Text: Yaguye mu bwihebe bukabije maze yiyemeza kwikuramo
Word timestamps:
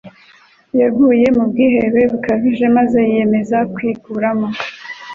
Yaguye 0.81 1.27
mu 1.37 1.43
bwihebe 1.51 2.01
bukabije 2.11 2.65
maze 2.77 2.97
yiyemeza 3.11 3.57
kwikuramo 3.73 4.47